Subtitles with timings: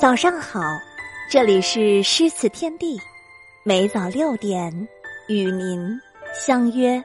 [0.00, 0.62] 早上好，
[1.30, 2.98] 这里是诗词天地，
[3.62, 4.88] 每早六点
[5.28, 6.00] 与您
[6.32, 7.04] 相约。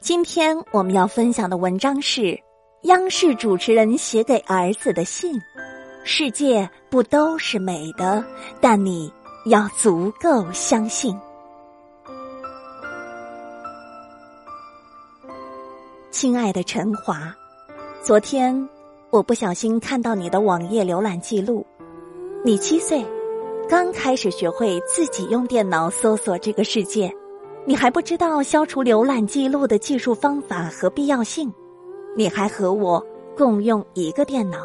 [0.00, 2.36] 今天我们要分享的文章是
[2.82, 5.40] 央视主持人写给儿子的信。
[6.02, 8.24] 世界不都是美的，
[8.60, 9.08] 但你
[9.46, 11.16] 要足够相信。
[16.10, 17.32] 亲爱的陈华，
[18.02, 18.68] 昨天
[19.10, 21.64] 我不小心看到你的网页浏览记录。
[22.44, 23.06] 你七岁，
[23.68, 27.08] 刚开始学会自己用电脑搜索这个世界，
[27.64, 31.54] 你还不知道消除浏览记录的技术方法和必要性，
[32.16, 33.00] 你还和我
[33.36, 34.58] 共用一个电脑，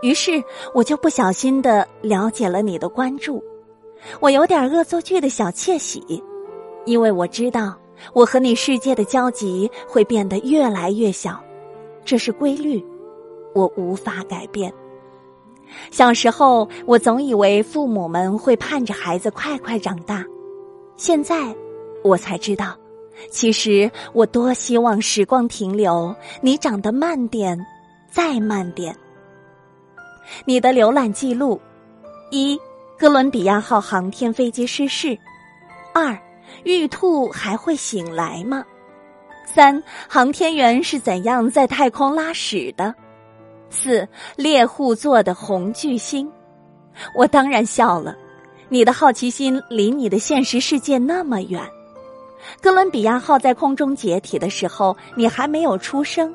[0.00, 0.40] 于是
[0.72, 3.42] 我就不小心的了解了你的关注，
[4.20, 6.22] 我有点恶作剧的小窃喜，
[6.84, 7.76] 因为我知道
[8.12, 11.42] 我和你世界的交集会变得越来越小，
[12.04, 12.80] 这是规律，
[13.56, 14.72] 我无法改变。
[15.90, 20.24] 小时候，我总以为父母们会盼着孩子快快长大，
[20.96, 21.54] 现在
[22.02, 22.76] 我才知道，
[23.30, 27.58] 其实我多希望时光停留，你长得慢点，
[28.10, 28.94] 再慢点。
[30.44, 31.60] 你的浏览记录：
[32.30, 32.58] 一、
[32.98, 35.16] 哥伦比亚号航天飞机失事；
[35.94, 36.18] 二、
[36.64, 38.64] 玉兔还会醒来吗？
[39.44, 42.94] 三、航天员是怎样在太空拉屎的？
[43.70, 46.30] 四猎户座的红巨星，
[47.14, 48.16] 我当然笑了。
[48.68, 51.62] 你的好奇心离你的现实世界那么远。
[52.60, 56.34] 哥伦比亚号在空中解体的时候，你还没有出生。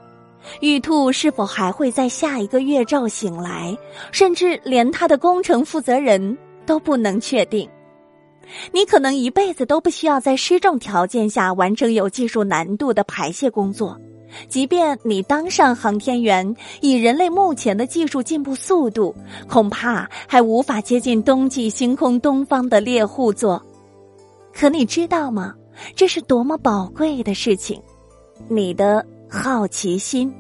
[0.60, 3.78] 玉兔是否还会在下一个月昼醒来？
[4.12, 7.70] 甚至连它的工程负责人都不能确定。
[8.72, 13.98] 你可能一辈子都不需要在失重条件下完成有技术难度的排泄工作。
[14.48, 19.16] 即便你当上航天员，以人类目前的技术进步速度，
[19.48, 23.62] 恐怕还无法接近冬季星空东方的猎户座。
[24.54, 25.56] 可你知道吗？
[25.96, 27.82] 这是多么宝贵的事情！
[28.48, 30.34] 你的好奇心，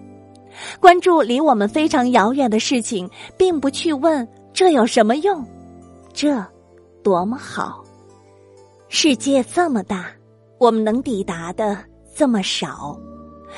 [0.79, 5.45] 关注离我们非常遥远的事情，并不去问这有什么用，
[6.13, 6.45] 这
[7.01, 7.83] 多么好！
[8.89, 10.11] 世界这么大，
[10.57, 11.77] 我们能抵达的
[12.13, 12.99] 这么少。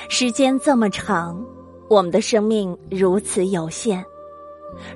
[0.09, 1.43] 时间这么长，
[1.89, 4.03] 我们的生命如此有限。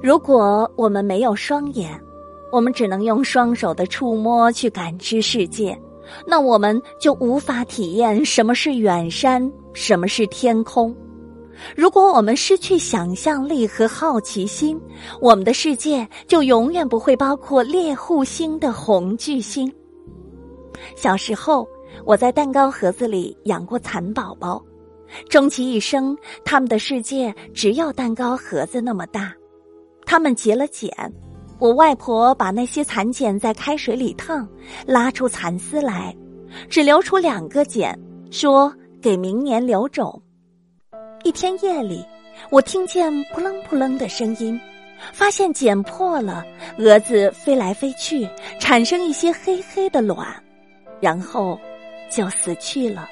[0.02, 2.00] 如果我们没有双眼，
[2.52, 5.80] 我们只能用双手的触摸去感知世界，
[6.25, 10.96] 那我们就无法体验什么是远山，什么是天空。
[11.75, 14.79] 如果我们失去想象力和好奇心，
[15.19, 19.72] 我们的世界就永远不会包括猎户星的红巨星。
[20.96, 21.68] 小时候，
[22.06, 24.64] 我在蛋糕盒子里养过蚕宝宝。
[25.29, 29.34] 终其一生，他们的世界只有蛋糕盒子那么大。
[30.06, 30.90] 他们结了茧，
[31.59, 34.47] 我外婆把那些蚕茧在开水里烫，
[34.85, 36.16] 拉出蚕丝来，
[36.69, 37.97] 只留出两个茧，
[38.31, 40.22] 说给明年留种。
[41.23, 42.06] 一天夜里，
[42.50, 44.57] 我听见扑棱扑棱的声音，
[45.12, 46.46] 发现茧破了，
[46.78, 48.28] 蛾子飞来飞去，
[48.59, 50.25] 产生一些黑黑的卵，
[51.01, 51.59] 然后
[52.09, 53.09] 就死去了。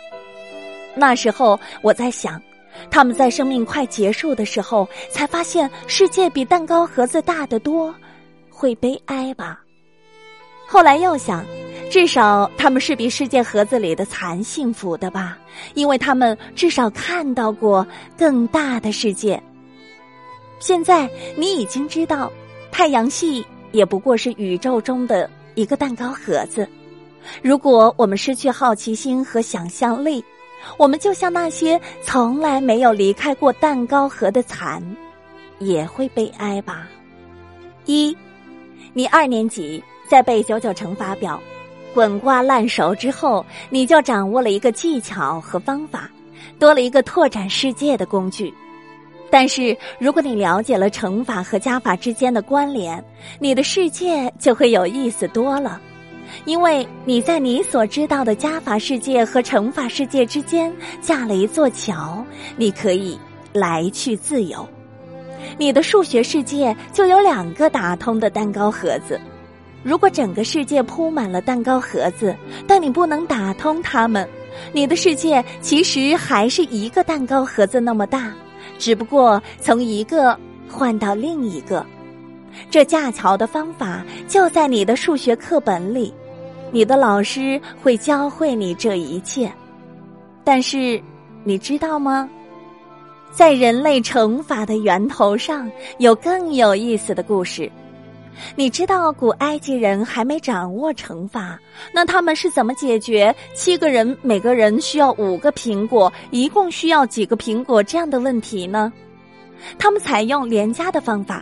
[0.96, 2.42] 那时候我在想，
[2.90, 7.94] 他们在生命快结束的时候才发现世界比蛋糕盒子大得多，
[8.50, 9.60] 会悲哀吧？
[10.68, 11.46] 后来又想，
[11.92, 15.38] 至少他们是比世界盒子里的蚕幸福的吧，
[15.74, 17.86] 因为他们至少看到过
[18.18, 19.42] 更大的世界。
[20.60, 22.32] 现在你已经知道，
[22.72, 26.68] 太阳系也不过是宇宙中的一个蛋糕盒子。
[27.42, 30.24] 如果我们失去好奇心和想象力，
[30.78, 34.82] 我们就像那些从来没有离开过蛋糕盒的蚕，
[35.60, 36.88] 也会悲哀吧。
[37.86, 38.16] 一，
[38.94, 41.40] 你二年级在背九九乘法表，
[41.94, 46.10] 滚瓜烂熟之后，你就掌握了一个技巧和方法，
[46.60, 48.54] 多了一个拓展世界的工具。
[49.30, 53.04] 但是，如果你了解了乘法和加法之间的关联，
[53.40, 55.82] 你的世界就会有意思多了。
[56.44, 60.72] 因为你在你所知道的加法世界和乘法世界之间
[61.02, 62.24] 架了一座桥，
[62.58, 63.18] 你可以
[63.54, 64.68] 来去自由。
[65.58, 69.20] 你的数学世界就有两个打通的蛋糕盒子。
[69.84, 72.36] 如果整个世界铺满了蛋糕盒子，
[72.68, 74.28] 但你不能打通它们，
[74.74, 78.34] 你的世界其实还是一个蛋糕盒子那么大，
[78.80, 81.86] 只不过从一个换到另一个。
[82.72, 86.12] 这架桥的方法就在你的数学课本里。
[86.76, 89.50] 你的老师会教会你这一切，
[90.44, 91.02] 但是
[91.46, 92.30] 你知道吗？
[93.32, 97.72] 在人类乘法的源头上有更有意思的故事。
[98.58, 101.58] 你知道古埃及人还没掌握乘法，
[101.94, 108.92] 那他们是怎么解决七个人每个人需要五个苹果，一共需要几个苹果这样的问题呢？
[109.80, 111.42] 他们采用连加的方法，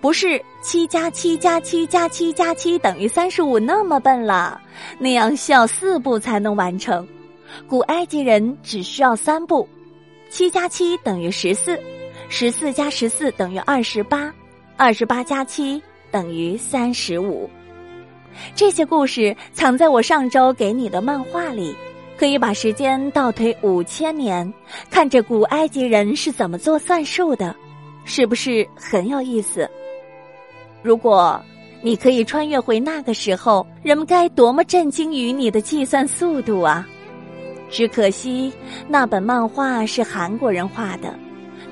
[0.00, 4.60] 不是七加七加七加七加七等于三十五那么笨了，
[4.98, 7.06] 那样需要四步才能完成。
[7.68, 9.68] 古埃及人只需要三步，
[10.30, 11.78] 七加七等于十四，
[12.28, 14.32] 十四加十四等于二十八，
[14.76, 15.82] 二十八加七。
[16.08, 17.50] 等于三十五。
[18.54, 21.76] 这些故事藏在我上周给你的漫画里，
[22.16, 24.50] 可以把时间倒推五千年，
[24.88, 27.54] 看着古埃及人是怎么做算术的，
[28.04, 29.68] 是不是很有意思？
[30.82, 31.40] 如果
[31.82, 36.86] 你可以穿越回那个时候，人们该多么震惊于你的计算速度啊！
[37.68, 38.52] 只可惜
[38.88, 41.12] 那本漫画是韩国人画的。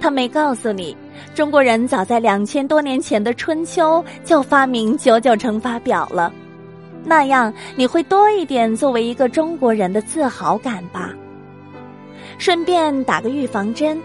[0.01, 0.97] 他没告诉你，
[1.35, 6.33] 中国人早在两千多年前的春秋就发明九九乘法表了，
[7.05, 11.15] 那样你会多一点作为一个中国人的自豪感吧。
[12.37, 13.99] 顺便打个预防针，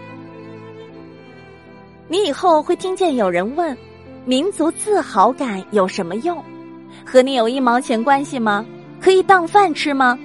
[2.08, 3.76] 你以后会听见有人问：
[4.24, 6.42] 民族自豪感有什么用？
[7.04, 8.64] 和你有一毛钱关系吗？
[9.00, 10.18] 可以当饭吃吗？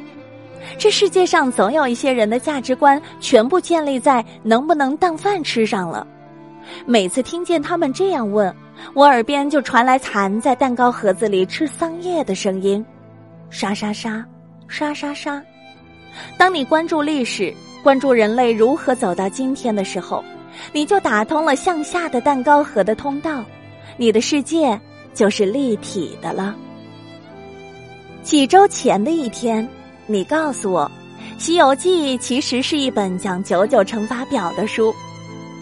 [0.78, 6.06] 这世界上总有一些人的价值观全部建立在能不能当饭吃上了。
[6.86, 8.54] 每次听见他们这样问，
[8.94, 12.84] 我耳边就传来蚕在蛋糕盒子里吃桑叶的声音，
[13.50, 14.26] 沙沙沙，
[14.68, 15.42] 沙沙沙。
[16.38, 17.54] 当你关注历史，
[17.84, 20.24] 关注人类如何走到今天的时候，
[20.74, 23.46] 你就打通了向下的蛋糕盒的通道，
[23.98, 24.80] 你的世界
[25.14, 26.56] 就是立体的了。
[28.24, 29.68] 几周前的一天。
[30.08, 30.92] 你告诉我，
[31.44, 34.94] 《西游记》其实是一本讲九九乘法表的书，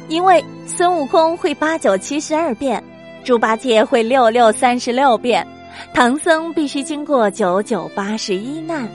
[0.09, 2.83] 因为孙悟空会八九七十二变，
[3.23, 5.47] 猪八戒会六六三十六变，
[5.93, 8.85] 唐僧必须经过九九八十一难，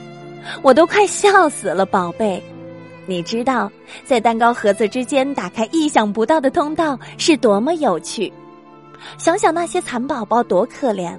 [0.61, 2.39] 我都快笑死了，宝贝。
[3.07, 3.71] 你知道，
[4.05, 8.31] 在蛋糕盒子之间打开意想不到的通道是多么有趣？
[9.17, 11.17] 想想那些蚕宝宝多可怜，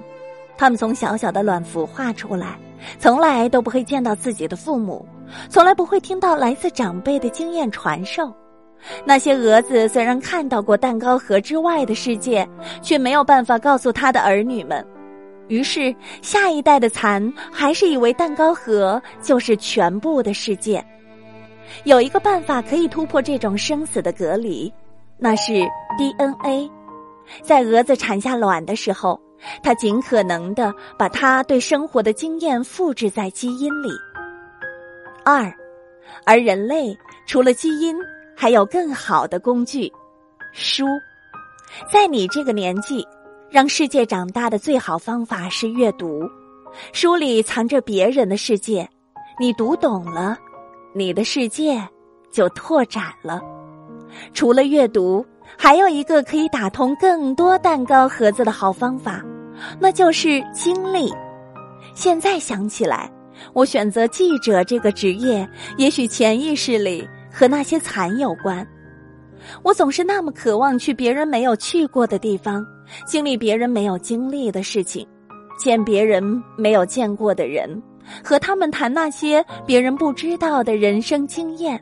[0.57, 2.57] 他们从小小的卵孵化出来。
[2.97, 5.05] 从来都不会见到自己的父母，
[5.49, 8.33] 从来不会听到来自长辈的经验传授。
[9.05, 12.47] 那些蛾子虽然看到过蛋糕盒之外的世界，
[12.81, 14.83] 却没有办法告诉他的儿女们。
[15.47, 20.83] 于是，下一代的蚕还是以为蛋糕盒就是全部的世界。
[21.83, 24.73] 有一个办法可以突破这种生死的隔离，
[25.19, 25.53] 那是
[25.99, 26.67] DNA。
[27.41, 29.19] 在蛾子产下卵的时候。
[29.63, 33.89] 他尽可能的把它对生活的经验复制在基因里。
[35.25, 35.51] 二，
[36.27, 36.95] 而人类
[37.25, 37.97] 除了基因，
[38.35, 39.91] 还有更好的工具——
[40.53, 40.85] 书。
[41.91, 43.03] 在你这个年纪，
[43.49, 46.21] 让世界长大的最好方法是阅读。
[46.93, 48.87] 书里藏着别人的世界，
[49.39, 50.37] 你读懂了，
[50.93, 51.81] 你的世界
[52.29, 53.41] 就拓展了。
[54.33, 55.25] 除了阅读，
[55.57, 59.21] 还有一个可以打通更多蛋糕盒子的好方法。
[59.79, 61.13] 那就是经历。
[61.93, 63.11] 现在想起来，
[63.53, 68.65] 我选择记者这个职业，也许潜意识里和那些蚕有关。
[69.61, 72.65] 我总是那么渴望去别人没有去过的地方，
[73.05, 75.05] 经历别人没有经历的事情，
[75.59, 76.23] 见别人
[76.57, 77.81] 没有见过的人，
[78.23, 81.79] 和他们谈那些别人不知道的人生经验。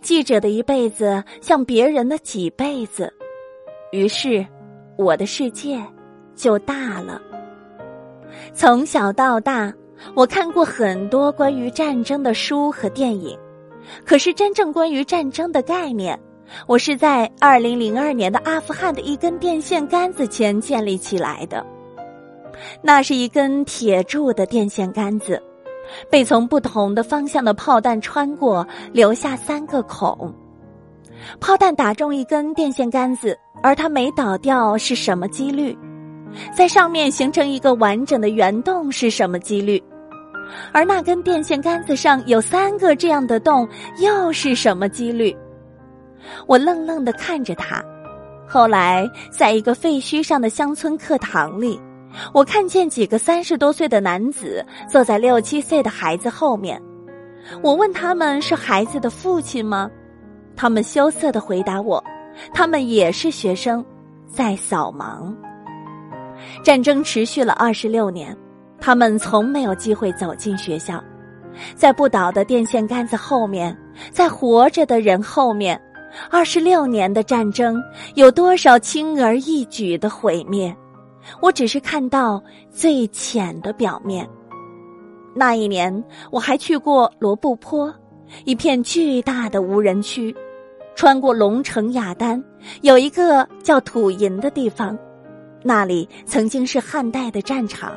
[0.00, 3.12] 记者的一辈子像别人的几辈子，
[3.92, 4.46] 于是，
[4.96, 5.80] 我的世界。
[6.36, 7.18] 就大了。
[8.52, 9.72] 从小到大，
[10.14, 13.34] 我看过很多关于战争的书和电影，
[14.04, 16.20] 可是真正关于战争的概念，
[16.66, 21.64] 我是在二零零二年的阿富汗的一根电线杆子前建立起来的。
[22.82, 25.42] 那是一根铁铸的电线杆子，
[26.10, 30.34] 被从不同的方向的炮弹穿过，留下三个孔。
[31.40, 35.76] 炮弹打中一根电线杆子，而它没倒掉，是什么几率？
[36.54, 39.82] 在上面形成一个完整的圆洞是什么几率？
[40.72, 43.66] 而那根电线杆子上有三个这样的洞
[43.98, 45.34] 又是什么几率？
[46.46, 47.82] 我愣愣的看着他。
[48.46, 51.80] 后来，在一个废墟上的乡村课堂里，
[52.32, 56.80] 我看见几个三十多岁的男子坐在六七岁的孩子后面。
[57.62, 59.90] 我问他们是孩子的父亲吗？
[60.56, 62.02] 他们羞涩的回答我
[62.52, 63.84] ：“他们也是学生，
[64.26, 65.34] 在扫盲。”
[66.64, 68.36] 战争持续了二十六年，
[68.80, 71.02] 他们从没有机会走进学校。
[71.74, 73.76] 在不倒的电线杆子后面，
[74.10, 75.80] 在活着的人后面，
[76.30, 77.82] 二十六年的战争
[78.14, 80.74] 有多少轻而易举的毁灭？
[81.40, 84.28] 我只是看到最浅的表面。
[85.34, 87.92] 那一年，我还去过罗布泊，
[88.44, 90.34] 一片巨大的无人区。
[90.94, 92.42] 穿过龙城雅丹，
[92.80, 94.98] 有一个叫土银的地方，
[95.62, 97.92] 那里曾经是汉代的战场。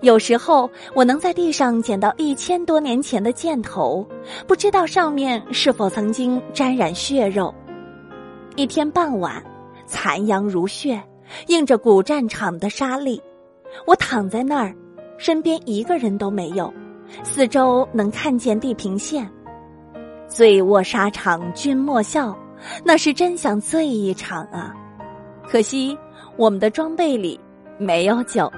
[0.00, 4.08] 有时候，我能在地上捡到一千多年前的箭头，
[4.46, 7.54] 不知道上面是否曾经沾染血肉。
[8.56, 9.44] 一天傍晚，
[9.84, 10.98] 残阳如血，
[11.48, 13.20] 映着古战场的沙砾，
[13.86, 14.74] 我躺在那儿。
[15.18, 16.72] 身边一个人都没有，
[17.22, 19.26] 四周能看见地平线。
[20.28, 22.36] 醉卧沙场君莫笑，
[22.84, 24.74] 那是真想醉一场啊！
[25.48, 25.96] 可惜
[26.36, 27.40] 我们的装备里
[27.78, 28.52] 没有酒。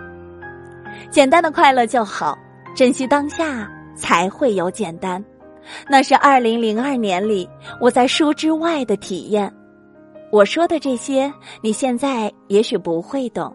[1.11, 2.37] 简单的快乐就好，
[2.75, 5.25] 珍惜当下才会有简单。
[5.89, 7.49] 那是二零零二年里
[7.81, 9.53] 我在书之外的体验。
[10.31, 11.33] 我说的这些，
[11.63, 13.55] 你现在也许不会懂。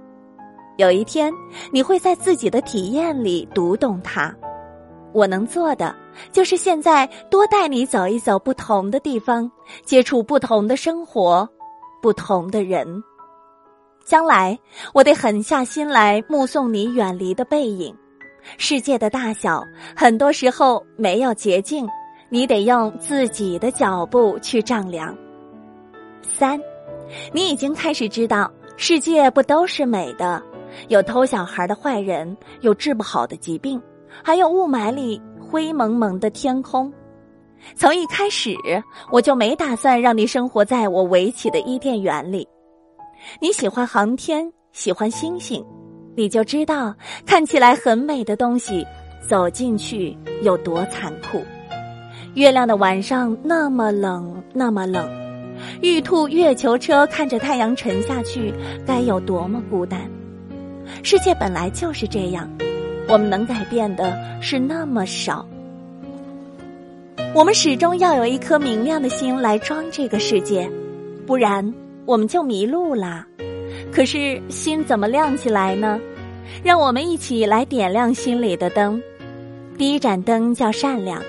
[0.78, 1.32] 有一天，
[1.72, 4.34] 你会在自己的体验里读懂它。
[5.12, 5.96] 我能做的，
[6.32, 9.50] 就是现在多带你走一走不同的地方，
[9.86, 11.48] 接触不同的生活，
[12.02, 13.04] 不同的人。
[14.04, 14.58] 将来，
[14.96, 17.96] 我得狠下心来目送你远离的背影。
[18.58, 19.64] 世界的大小，
[19.96, 21.88] 很多时候没有捷径，
[22.30, 25.16] 你得用自己的脚步去丈量。
[26.24, 26.60] 三，
[27.32, 30.42] 你已经开始知道，世界不都是美的。
[30.88, 33.82] 有偷小孩的坏人，有治不好的疾病，
[34.24, 36.92] 还有雾霾里灰蒙蒙的天空。
[37.76, 38.56] 从一开始，
[39.12, 42.48] 我就没打算让你生活在我围起的伊甸园里。
[43.40, 45.64] 你喜欢航天，喜欢星星，
[46.18, 46.94] 你就知道
[47.26, 48.86] 看起来很美的东西，
[49.30, 51.42] 走进去有多残酷。
[52.34, 55.23] 月亮的晚上那么冷，那么冷。
[55.82, 58.54] 玉兔月球车看着太阳沉下去，
[58.86, 60.00] 该有多么孤单。
[61.04, 62.50] 世界本来就是这样，
[63.08, 65.46] 我们能改变的是那么少。
[67.34, 70.70] 我们始终要有一颗明亮的心来装这个世界，
[71.26, 71.74] 不然
[72.06, 73.26] 我们就迷路啦。
[73.92, 76.00] 可是心怎么亮起来呢？
[76.64, 79.02] 让我们一起来点亮心里的灯。
[79.78, 81.20] 第一盏灯叫善良。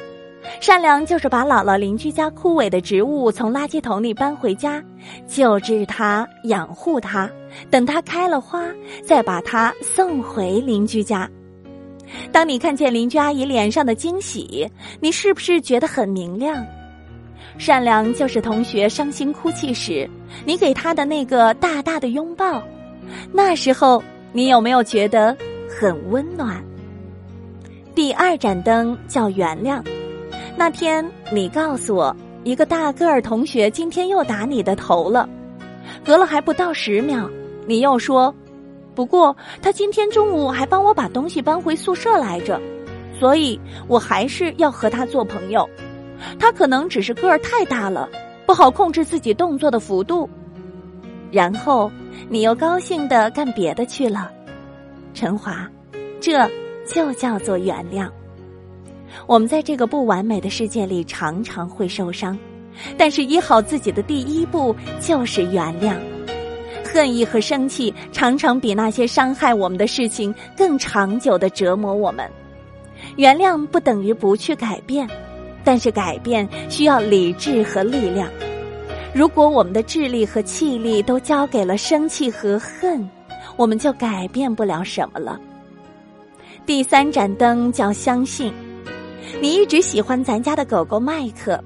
[0.61, 4.83] 善良就是把姥姥邻居家枯萎的植物从垃圾桶里搬回家，
[5.27, 7.31] 救治它，养护它，
[7.71, 8.63] 等它开了花，
[9.05, 11.29] 再把它送回邻居家。
[12.31, 14.71] 当你看见邻居阿姨脸上的惊喜，
[15.01, 16.65] 你是不是觉得很明亮？
[17.59, 20.09] 善良就是同学伤心哭泣时，
[20.45, 22.63] 你给他的那个大大的拥抱，
[23.33, 25.37] 那时候你有没有觉得
[25.69, 26.63] 很温暖？
[27.95, 29.83] 第二盏灯叫原谅。
[30.57, 35.29] 那天，你告诉我，一个大个儿同学今天又打你的头了。
[36.05, 37.29] 隔了还不到十秒，
[37.67, 38.35] 你又说
[38.95, 42.61] ：“不过他今天中午还帮我把东西搬回宿舍来着，
[43.19, 45.69] 所以我还是要和他做朋友。
[46.39, 48.09] 他可能只是个儿太大了，
[48.47, 50.29] 不好控制自己动作的幅度。”
[51.33, 51.91] 然后，
[52.29, 54.31] 你又高兴的干别的去了。
[55.13, 55.69] 陈华，
[56.21, 56.49] 这
[56.87, 58.09] 就叫做原谅。
[59.27, 62.39] 我们在这个不完美的世界里常常会受伤，
[62.97, 65.95] 但是医好自己的第一步就是原谅。
[66.85, 72.31] 恨意和生气常常比那些伤害我们的事情更长久的折磨我们。
[73.17, 75.09] 原谅不等于不去改变，
[75.65, 78.29] 但是改变需要理智和力量。
[79.13, 83.09] 如果我们的智力和气力都交给了生气和恨，
[83.57, 85.41] 我们就改变不了什么了。
[86.67, 88.53] 第三盏灯叫相信。
[89.41, 91.63] 你一直喜欢咱家的狗狗麦克，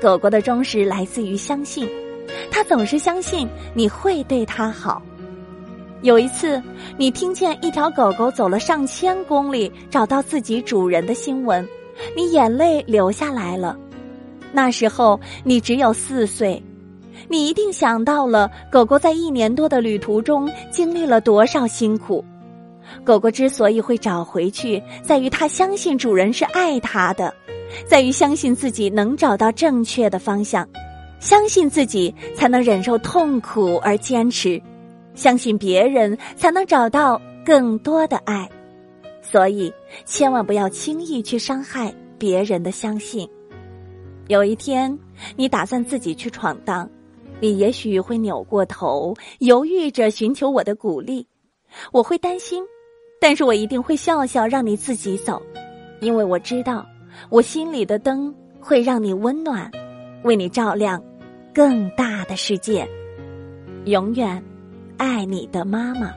[0.00, 1.88] 狗狗的忠实来自于相信，
[2.50, 5.02] 它总是相信你会对它好。
[6.02, 6.62] 有一次，
[6.96, 11.66] 你听见一条狗狗走了上千公里找到自己主人的新闻，
[12.16, 13.76] 你眼泪流下来了。
[14.52, 16.62] 那时候你只有四岁，
[17.28, 22.24] 你一定想到了狗狗在一年多的旅途中经历了多少辛苦。
[23.04, 27.34] 狗狗之所以会找回去，在于它相信主人是爱它的，
[27.86, 30.68] 在于相信自己能找到正确的方向，
[31.20, 34.60] 相信自己才能忍受痛苦而坚持，
[35.14, 38.48] 相信别人才能找到更多的爱，
[39.22, 39.72] 所以
[40.04, 43.28] 千万不要轻易去伤害别人的相信。
[44.28, 44.98] 有一天，
[45.36, 46.88] 你打算自己去闯荡，
[47.40, 51.26] 你也许会扭过头，犹豫着寻求我的鼓励，
[51.92, 52.62] 我会担心。
[53.20, 55.42] 但是我一定会笑笑让你自己走，
[56.00, 56.86] 因为我知道，
[57.30, 59.70] 我心里的灯会让你温暖，
[60.22, 61.02] 为你照亮
[61.52, 62.88] 更大的世界。
[63.84, 64.42] 永远
[64.96, 66.12] 爱你的妈妈。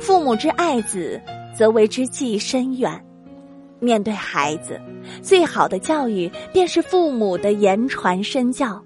[0.00, 1.20] 父母之爱子，
[1.56, 3.04] 则为之计深远。
[3.80, 4.80] 面对孩子，
[5.22, 8.80] 最好的教育便是父母的言传身教，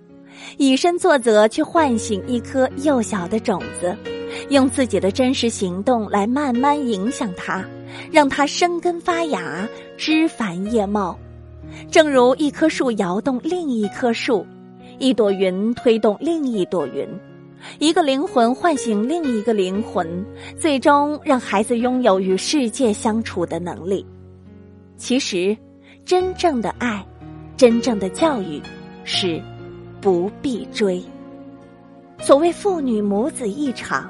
[0.56, 3.94] 以身作则，去唤醒一颗幼小的种子，
[4.48, 7.64] 用自己的真实行动来慢慢影响它，
[8.12, 11.18] 让它生根发芽、枝繁叶茂。
[11.90, 14.46] 正如一棵树摇动另一棵树，
[14.98, 17.06] 一朵云推动另一朵云。
[17.78, 20.24] 一个灵魂唤醒另一个灵魂，
[20.58, 24.06] 最终让孩子拥有与世界相处的能力。
[24.96, 25.56] 其实，
[26.04, 27.04] 真正的爱，
[27.56, 28.60] 真正的教育，
[29.04, 29.42] 是
[30.00, 31.02] 不必追。
[32.18, 34.08] 所谓父女母子一场，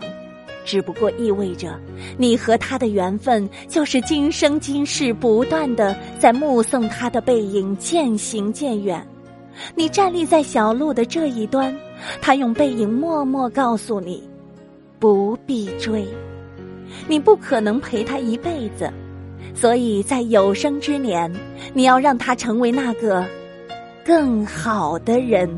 [0.67, 1.81] 只不过意味着
[2.19, 9.07] 你和他的缘分，就是今生今世不断的在目送他的背影渐行渐远。
[9.75, 11.75] 你站立在小路的这一端，
[12.21, 14.29] 他用背影默默告诉你：
[14.99, 16.05] 不必追。
[17.09, 18.93] 你不可能陪他一辈子，
[19.55, 21.33] 所以在有生之年，
[21.73, 23.25] 你要让他成为那个
[24.05, 25.49] 更好的人。